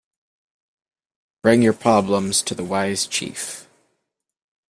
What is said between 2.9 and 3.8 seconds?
chief.